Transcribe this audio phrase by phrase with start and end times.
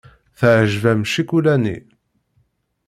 [0.39, 1.77] Teɛjeb-am ccikula-nni.